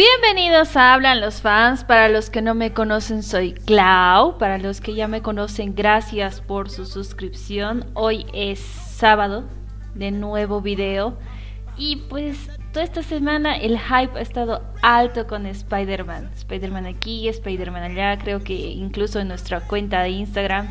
[0.00, 1.84] Bienvenidos a Hablan los fans.
[1.84, 4.38] Para los que no me conocen, soy Clau.
[4.38, 7.84] Para los que ya me conocen, gracias por su suscripción.
[7.92, 9.44] Hoy es sábado
[9.94, 11.18] de nuevo video.
[11.76, 16.30] Y pues toda esta semana el hype ha estado alto con Spider-Man.
[16.34, 18.16] Spider-Man aquí, Spider-Man allá.
[18.16, 20.66] Creo que incluso en nuestra cuenta de Instagram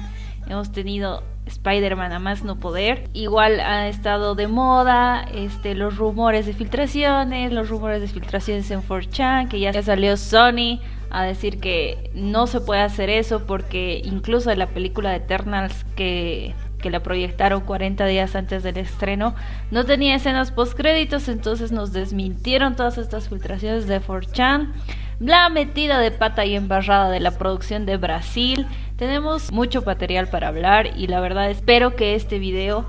[0.49, 3.09] hemos tenido Spider-Man a más no poder.
[3.13, 8.81] Igual ha estado de moda este, los rumores de filtraciones, los rumores de filtraciones en
[8.81, 10.79] 4chan, que ya salió Sony
[11.11, 15.85] a decir que no se puede hacer eso porque incluso en la película de Eternals
[15.95, 19.35] que que la proyectaron 40 días antes del estreno,
[19.69, 24.71] no tenía escenas post créditos, entonces nos desmintieron todas estas filtraciones de 4chan.
[25.19, 28.65] La metida de pata y embarrada de la producción de Brasil.
[28.99, 32.85] Tenemos mucho material para hablar y la verdad espero que este video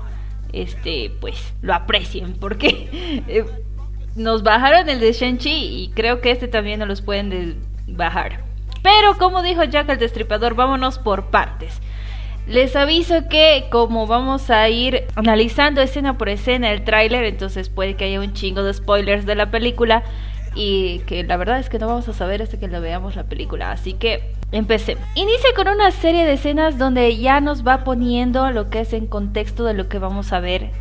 [0.51, 3.45] este pues lo aprecien porque eh,
[4.17, 7.55] nos bajaron el de Shang-Chi y creo que este también nos los pueden
[7.87, 8.41] bajar.
[8.83, 11.79] Pero como dijo Jack el Destripador, vámonos por partes.
[12.45, 17.95] Les aviso que como vamos a ir analizando escena por escena el tráiler, entonces puede
[17.95, 20.03] que haya un chingo de spoilers de la película
[20.55, 23.23] y que la verdad es que no vamos a saber hasta que lo veamos la
[23.23, 25.03] película, así que empecemos.
[25.15, 29.07] Inicia con una serie de escenas donde ya nos va poniendo lo que es en
[29.07, 30.71] contexto de lo que vamos a ver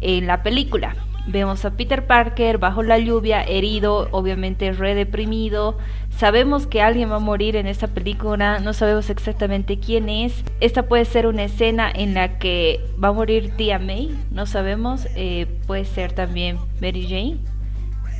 [0.00, 0.96] en la película.
[1.24, 5.78] Vemos a Peter Parker bajo la lluvia, herido, obviamente redeprimido.
[6.10, 10.44] Sabemos que alguien va a morir en esta película, no sabemos exactamente quién es.
[10.58, 15.06] Esta puede ser una escena en la que va a morir tía May, no sabemos.
[15.14, 17.38] Eh, puede ser también Mary Jane.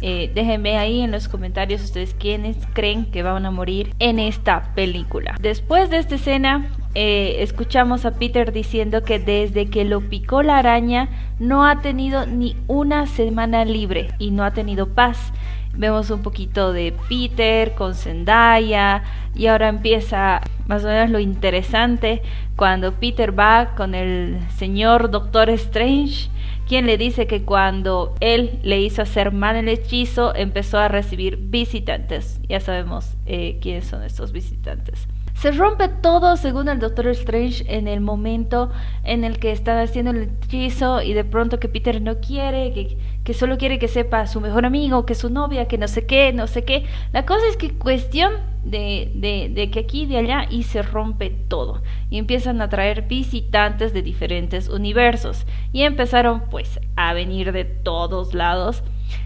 [0.02, 4.74] Eh, déjenme ahí en los comentarios ustedes quiénes creen que van a morir en esta
[4.74, 5.36] película.
[5.40, 10.58] Después de esta escena eh, escuchamos a Peter diciendo que desde que lo picó la
[10.58, 11.08] araña
[11.38, 15.32] no ha tenido ni una semana libre y no ha tenido paz.
[15.74, 19.02] Vemos un poquito de Peter con Zendaya
[19.34, 22.22] y ahora empieza más o menos lo interesante
[22.56, 26.28] cuando Peter va con el señor Doctor Strange
[26.68, 31.36] quien le dice que cuando él le hizo hacer mal el hechizo empezó a recibir
[31.36, 32.40] visitantes.
[32.48, 35.06] Ya sabemos eh, quiénes son estos visitantes.
[35.42, 38.70] Se rompe todo según el Doctor Strange en el momento
[39.02, 42.96] en el que está haciendo el hechizo y de pronto que Peter no quiere, que,
[43.24, 46.32] que, solo quiere que sepa su mejor amigo, que su novia, que no sé qué,
[46.32, 46.84] no sé qué.
[47.12, 50.80] La cosa es que cuestión de, de, de que aquí y de allá y se
[50.80, 51.82] rompe todo.
[52.08, 55.44] Y empiezan a traer visitantes de diferentes universos.
[55.72, 58.84] Y empezaron pues a venir de todos lados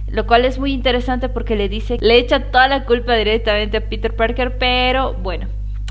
[0.08, 3.88] lo cual es muy interesante porque le dice, le echa toda la culpa directamente a
[3.88, 5.46] Peter Parker, pero bueno,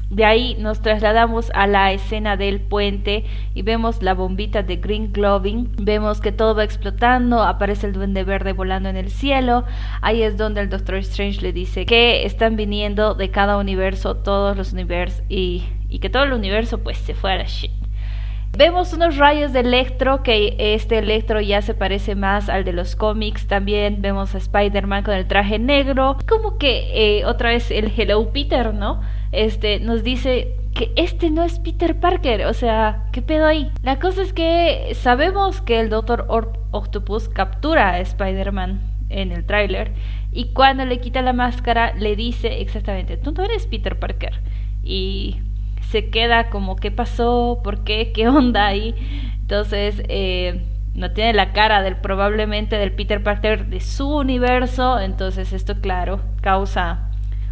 [0.10, 5.12] de ahí nos trasladamos a la escena del puente y vemos la bombita de Green
[5.12, 5.72] Gloving.
[5.78, 9.66] Vemos que todo va explotando, aparece el duende verde volando en el cielo.
[10.02, 14.56] Ahí es donde el Doctor Strange le dice que están viniendo de cada universo todos
[14.56, 17.85] los universos y, y que todo el universo pues se fue a la shit.
[18.58, 22.96] Vemos unos rayos de Electro, que este Electro ya se parece más al de los
[22.96, 23.48] cómics.
[23.48, 26.16] También vemos a Spider-Man con el traje negro.
[26.26, 29.02] Como que eh, otra vez el Hello Peter, ¿no?
[29.34, 32.46] Este nos dice que este no es Peter Parker.
[32.46, 33.72] O sea, ¿qué pedo ahí?
[33.84, 36.26] La cosa es que sabemos que el Doctor
[36.72, 38.80] Octopus captura a Spider-Man
[39.10, 39.92] en el tráiler.
[40.32, 44.40] Y cuando le quita la máscara, le dice exactamente, tú no eres Peter Parker.
[44.82, 45.42] Y
[45.90, 48.96] se queda como qué pasó, por qué, qué onda ahí.
[49.42, 50.64] Entonces, eh,
[50.94, 55.00] no tiene la cara del probablemente del Peter Parker de su universo.
[55.00, 57.10] Entonces, esto, claro, causa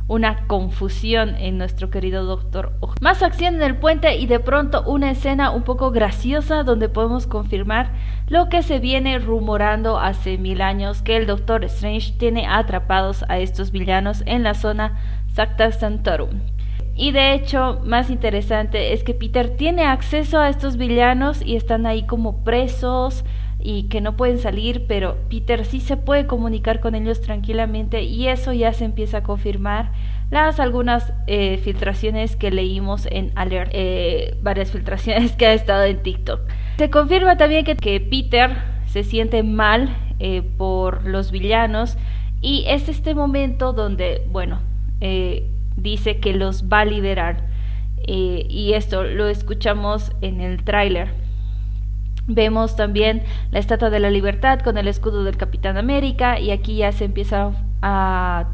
[0.08, 5.12] una confusión en nuestro querido Doctor Más acción en el puente y de pronto una
[5.12, 7.92] escena un poco graciosa donde podemos confirmar
[8.28, 13.40] lo que se viene rumorando hace mil años que el Doctor Strange tiene atrapados a
[13.40, 15.00] estos villanos en la zona
[15.34, 16.53] Sacta Santorum.
[16.96, 21.86] Y de hecho, más interesante es que Peter tiene acceso a estos villanos y están
[21.86, 23.26] ahí como presos
[23.60, 28.28] y que no pueden salir, pero Peter sí se puede comunicar con ellos tranquilamente y
[28.28, 29.92] eso ya se empieza a confirmar
[30.30, 36.04] las algunas eh, filtraciones que leímos en Alert, eh, varias filtraciones que ha estado en
[36.04, 36.42] TikTok.
[36.78, 38.52] Se confirma también que, que Peter
[38.86, 41.98] se siente mal eh, por los villanos
[42.42, 44.60] y es este momento donde, bueno,
[45.84, 47.46] dice que los va a liberar.
[48.06, 51.10] Eh, y esto lo escuchamos en el tráiler.
[52.26, 56.78] Vemos también la Estatua de la Libertad con el escudo del Capitán América y aquí
[56.78, 57.52] ya se empieza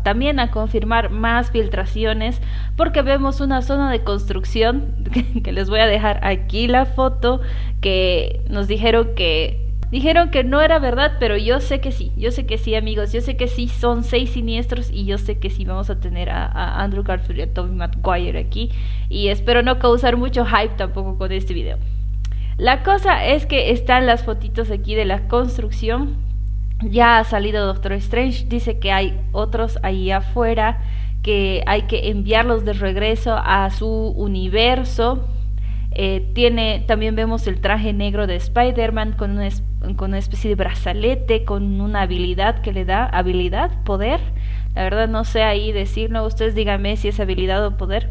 [0.03, 2.41] también a confirmar más filtraciones
[2.75, 5.07] porque vemos una zona de construcción
[5.43, 7.39] que les voy a dejar aquí la foto
[7.79, 12.29] que nos dijeron que Dijeron que no era verdad, pero yo sé que sí, yo
[12.29, 15.49] sé que sí, amigos, yo sé que sí, son seis siniestros y yo sé que
[15.49, 18.69] sí vamos a tener a, Andrew Garfield y a Tobey Maguire aquí
[19.09, 21.77] y espero no causar mucho hype tampoco con este video.
[22.57, 26.17] La cosa es que están las fotitos aquí de la construcción.
[26.83, 30.77] Ya ha salido Doctor Strange, dice que hay otros ahí afuera
[31.23, 35.27] que hay que enviarlos de regreso a su universo
[35.91, 39.49] eh, tiene, también vemos el traje negro de Spider-Man con una,
[39.95, 44.19] con una especie de brazalete, con una habilidad que le da, habilidad, poder.
[44.75, 48.09] La verdad no sé ahí decirlo, ustedes díganme si es habilidad o poder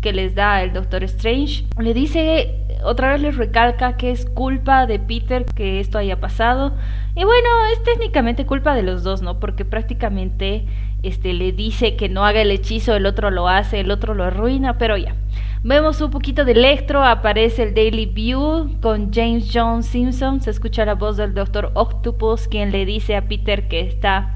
[0.00, 1.64] que les da el Doctor Strange.
[1.80, 2.54] Le dice,
[2.84, 6.74] otra vez les recalca que es culpa de Peter que esto haya pasado.
[7.14, 9.40] Y bueno, es técnicamente culpa de los dos, ¿no?
[9.40, 10.66] Porque prácticamente
[11.02, 14.24] este le dice que no haga el hechizo, el otro lo hace, el otro lo
[14.24, 15.16] arruina, pero ya.
[15.62, 20.84] Vemos un poquito de Electro, aparece el Daily View con James John Simpson, se escucha
[20.84, 24.35] la voz del Doctor Octopus, quien le dice a Peter que está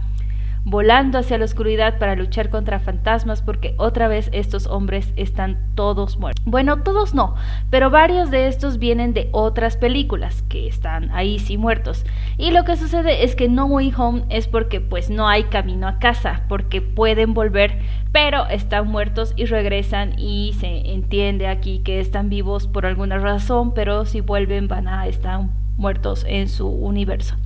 [0.65, 6.19] volando hacia la oscuridad para luchar contra fantasmas porque otra vez estos hombres están todos
[6.19, 6.45] muertos.
[6.45, 7.35] Bueno, todos no,
[7.71, 12.05] pero varios de estos vienen de otras películas que están ahí sí muertos.
[12.37, 15.89] Y lo que sucede es que No Way Home es porque pues no hay camino
[15.89, 17.79] a casa, porque pueden volver,
[18.13, 23.73] pero están muertos y regresan y se entiende aquí que están vivos por alguna razón,
[23.73, 25.41] pero si vuelven van a estar
[25.77, 27.37] muertos en su universo.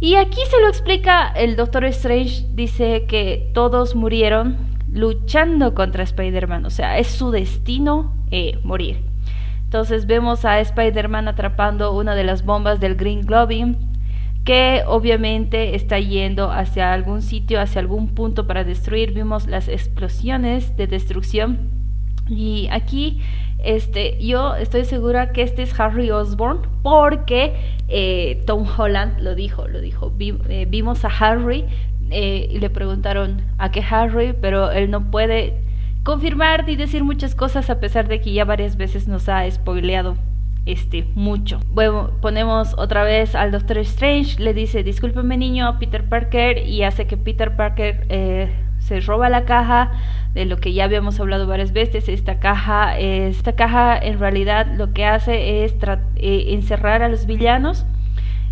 [0.00, 4.56] Y aquí se lo explica el Doctor Strange, dice que todos murieron
[4.92, 9.00] luchando contra Spider-Man, o sea, es su destino eh, morir.
[9.64, 13.76] Entonces vemos a Spider-Man atrapando una de las bombas del Green Globin,
[14.44, 19.12] que obviamente está yendo hacia algún sitio, hacia algún punto para destruir.
[19.12, 21.77] Vimos las explosiones de destrucción.
[22.28, 23.20] Y aquí
[23.58, 27.54] este, yo estoy segura que este es Harry Osborn porque
[27.88, 30.12] eh, Tom Holland lo dijo, lo dijo.
[30.20, 31.64] Eh, vimos a Harry
[32.10, 35.54] eh, y le preguntaron a qué Harry, pero él no puede
[36.04, 40.16] confirmar ni decir muchas cosas a pesar de que ya varias veces nos ha spoileado
[40.64, 41.58] este mucho.
[41.72, 47.06] Bueno, ponemos otra vez al Doctor Strange, le dice discúlpeme niño Peter Parker y hace
[47.06, 48.06] que Peter Parker
[48.88, 49.92] se roba la caja
[50.34, 52.08] de lo que ya habíamos hablado varias veces.
[52.08, 55.74] Esta caja, esta caja en realidad lo que hace es
[56.16, 57.84] eh, encerrar a los villanos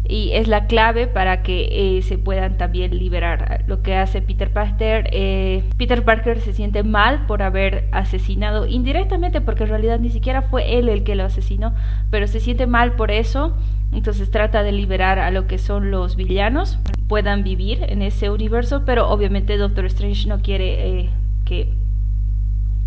[0.08, 3.64] y es la clave para que eh, se puedan también liberar.
[3.66, 9.40] Lo que hace Peter Parker, eh, Peter Parker se siente mal por haber asesinado indirectamente,
[9.40, 11.74] porque en realidad ni siquiera fue él el que lo asesinó,
[12.10, 13.56] pero se siente mal por eso.
[13.92, 16.78] Entonces trata de liberar a lo que son los villanos,
[17.08, 21.10] puedan vivir en ese universo, pero obviamente Doctor Strange no quiere eh,
[21.44, 21.72] que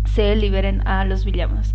[0.04, 1.72] se liberen a los villanos.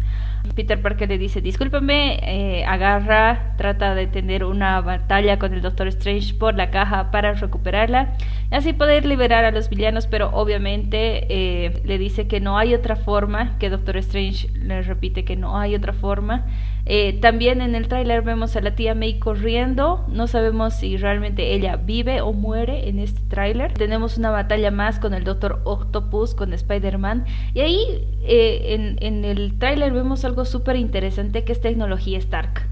[0.53, 5.88] Peter Parker le dice, discúlpeme, eh, agarra, trata de tener una batalla con el Doctor
[5.88, 8.13] Strange por la caja para recuperarla
[8.51, 12.74] y así poder liberar a los villanos, pero obviamente eh, le dice que no hay
[12.74, 16.46] otra forma, que Doctor Strange le repite que no hay otra forma.
[16.86, 21.54] Eh, también en el tráiler vemos a la tía May corriendo, no sabemos si realmente
[21.54, 23.74] ella vive o muere en este tráiler.
[23.74, 29.58] Tenemos una batalla más con el Doctor Octopus, con Spider-Man y ahí en, en el
[29.58, 32.68] tráiler vemos algo súper interesante que es tecnología Stark.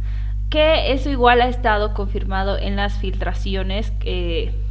[0.49, 3.89] Que eso igual ha estado confirmado en las filtraciones.
[3.91, 4.62] que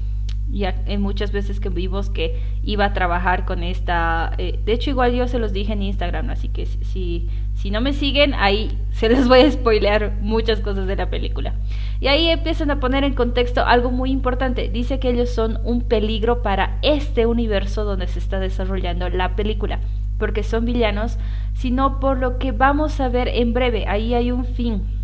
[0.59, 4.33] ya en muchas veces que vimos que iba a trabajar con esta.
[4.39, 7.81] Eh, de hecho, igual yo se los dije en Instagram, así que si, si no
[7.81, 11.55] me siguen, ahí se les voy a spoilear muchas cosas de la película.
[12.01, 14.69] Y ahí empiezan a poner en contexto algo muy importante.
[14.69, 19.81] Dice que ellos son un peligro para este universo donde se está desarrollando la película
[20.23, 21.19] porque son villanos,
[21.55, 23.87] sino por lo que vamos a ver en breve.
[23.89, 25.02] Ahí hay un fin.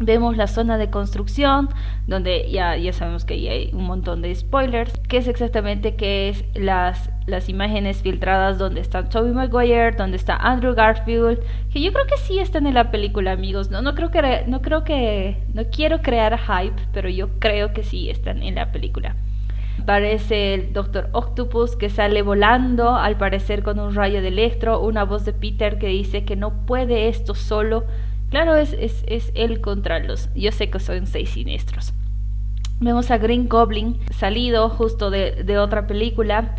[0.00, 1.70] Vemos la zona de construcción,
[2.06, 4.92] donde ya, ya sabemos que ahí hay un montón de spoilers.
[5.08, 5.96] ¿Qué es exactamente?
[5.96, 11.40] ¿Qué es las, las imágenes filtradas donde está Tobey Maguire, donde está Andrew Garfield?
[11.72, 13.70] Que yo creo que sí están en la película, amigos.
[13.70, 17.82] No, no creo que, no creo que, no quiero crear hype, pero yo creo que
[17.82, 19.16] sí están en la película.
[19.82, 25.04] Aparece el Doctor Octopus que sale volando, al parecer con un rayo de electro, una
[25.04, 27.84] voz de Peter que dice que no puede esto solo.
[28.30, 30.28] Claro, es, es, es él contra los.
[30.34, 31.94] Yo sé que son seis siniestros.
[32.80, 36.54] Vemos a Green Goblin salido justo de, de otra película.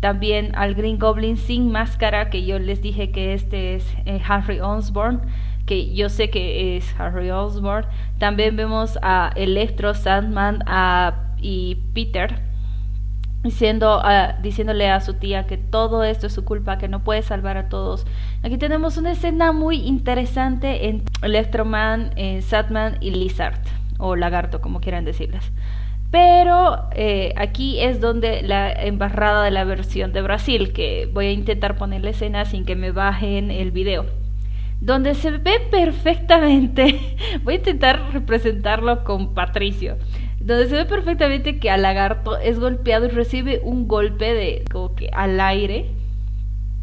[0.00, 4.60] También al Green Goblin sin máscara, que yo les dije que este es eh, Harry
[4.60, 5.22] Osborn
[5.66, 7.86] que yo sé que es Harry Osborn.
[8.18, 12.45] También vemos a Electro, Sandman a, y Peter
[13.42, 14.02] diciendo,
[14.42, 17.68] diciéndole a su tía que todo esto es su culpa, que no puede salvar a
[17.68, 18.06] todos.
[18.42, 23.60] Aquí tenemos una escena muy interesante en Electroman, eh, Satman y Lizard,
[23.98, 25.52] o Lagarto, como quieran decirles.
[26.10, 31.32] Pero eh, aquí es donde la embarrada de la versión de Brasil, que voy a
[31.32, 34.06] intentar poner la escena sin que me bajen el video.
[34.80, 39.96] Donde se ve perfectamente, voy a intentar representarlo con Patricio
[40.46, 44.94] donde se ve perfectamente que al lagarto es golpeado y recibe un golpe de como
[44.94, 45.90] que al aire.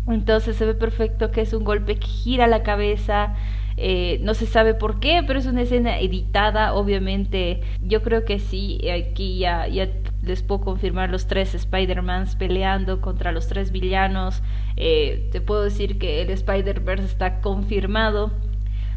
[0.05, 3.35] Entonces se ve perfecto que es un golpe que gira la cabeza.
[3.77, 7.61] Eh, no se sabe por qué, pero es una escena editada, obviamente.
[7.81, 9.87] Yo creo que sí, aquí ya, ya
[10.21, 14.43] les puedo confirmar los tres Spider-Mans peleando contra los tres villanos.
[14.75, 18.33] Eh, te puedo decir que el Spider-Verse está confirmado.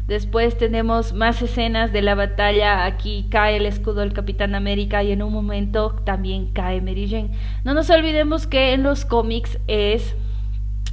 [0.07, 2.85] Después tenemos más escenas de la batalla.
[2.85, 7.31] Aquí cae el escudo del Capitán América y en un momento también cae Mary Jane.
[7.65, 10.15] No nos olvidemos que en los cómics es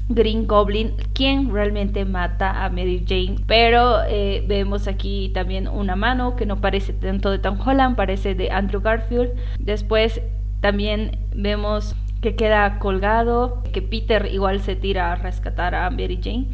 [0.09, 3.37] Green Goblin quien realmente mata a Mary Jane.
[3.47, 8.35] Pero eh, vemos aquí también una mano que no parece tanto de Tom Holland, parece
[8.35, 9.31] de Andrew Garfield.
[9.61, 10.23] Después
[10.61, 16.49] también vemos que queda colgado, que Peter igual se tira a rescatar a Mary Jane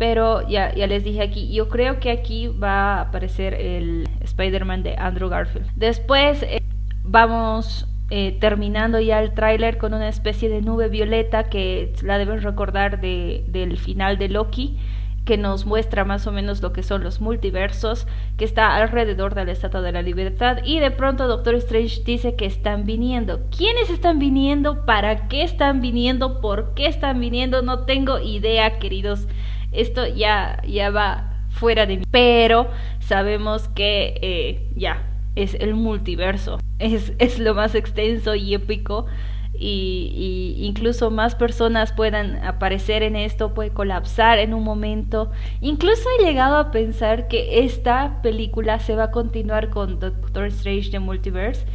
[0.00, 4.96] pero ya, les dije aquí, yo creo que aquí va a aparecer el Spider-Man de
[4.96, 5.66] Andrew Garfield.
[5.76, 6.62] Después eh,
[7.04, 12.40] vamos eh, terminando ya el tráiler con una especie de nube violeta que la deben
[12.40, 14.78] recordar de, del final de Loki
[15.26, 18.06] que nos muestra más o menos lo que son los multiversos,
[18.38, 22.36] que está alrededor de la Estatua de la Libertad y de pronto Doctor Strange dice
[22.36, 23.40] que están viniendo.
[23.54, 24.86] ¿Quiénes están viniendo?
[24.86, 26.40] ¿Para qué están viniendo?
[26.40, 27.60] ¿Por qué están viniendo?
[27.60, 29.28] No tengo idea, queridos
[29.72, 32.04] esto ya, ya va fuera de mí.
[32.10, 32.68] Pero
[33.00, 35.02] sabemos que eh, ya
[35.36, 39.06] es el multiverso, es, es, lo más extenso y épico.
[39.52, 45.30] Y, y, incluso más personas puedan aparecer en esto, puede colapsar en un momento.
[45.60, 50.90] Incluso he llegado a pensar que esta película se va a continuar con Doctor Strange
[50.90, 51.66] The Multiverse.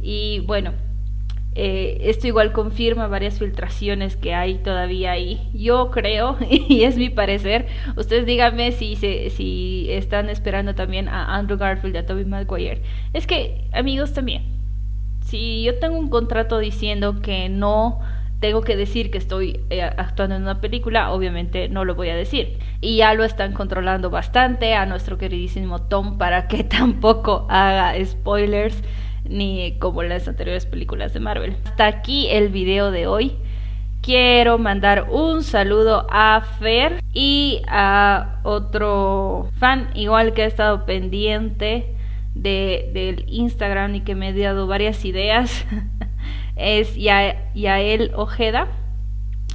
[0.00, 0.72] Y bueno,
[1.56, 5.48] eh, esto igual confirma varias filtraciones que hay todavía ahí.
[5.54, 11.36] Yo creo, y es mi parecer, ustedes díganme si, se, si están esperando también a
[11.36, 12.82] Andrew Garfield y a Tobey Maguire.
[13.12, 14.42] Es que, amigos, también,
[15.20, 18.00] si yo tengo un contrato diciendo que no
[18.40, 22.14] tengo que decir que estoy eh, actuando en una película, obviamente no lo voy a
[22.14, 22.58] decir.
[22.82, 28.82] Y ya lo están controlando bastante a nuestro queridísimo Tom para que tampoco haga spoilers
[29.24, 31.56] ni como las anteriores películas de Marvel.
[31.64, 33.36] Hasta aquí el video de hoy.
[34.02, 41.94] Quiero mandar un saludo a Fer y a otro fan igual que ha estado pendiente
[42.34, 45.64] de, del Instagram y que me ha dado varias ideas.
[46.56, 48.68] es Yael Ojeda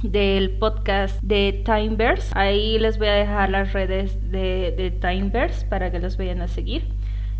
[0.02, 2.32] del podcast de Timeverse.
[2.34, 6.48] Ahí les voy a dejar las redes de, de Timeverse para que los vayan a
[6.48, 6.88] seguir.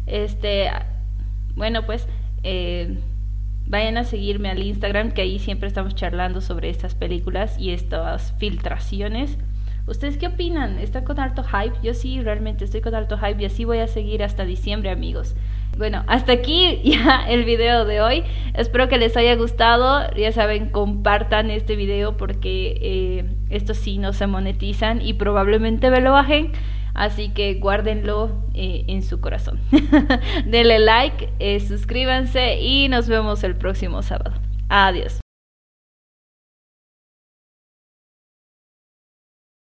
[0.06, 0.70] Este,
[1.56, 2.06] bueno, pues
[2.42, 2.98] eh,
[3.66, 8.32] vayan a seguirme al Instagram, que ahí siempre estamos charlando sobre estas películas y estas
[8.38, 9.38] filtraciones.
[9.86, 10.78] ¿Ustedes qué opinan?
[10.78, 11.76] ¿Está con alto hype?
[11.82, 15.34] Yo sí, realmente estoy con alto hype y así voy a seguir hasta diciembre, amigos.
[15.78, 18.24] Bueno, hasta aquí ya el video de hoy.
[18.54, 20.08] Espero que les haya gustado.
[20.16, 26.00] Ya saben, compartan este video porque eh, estos sí no se monetizan y probablemente me
[26.00, 26.52] lo bajen.
[27.00, 29.58] Así que guárdenlo eh, en su corazón.
[30.44, 34.34] Denle like, eh, suscríbanse y nos vemos el próximo sábado.
[34.68, 35.19] Adiós.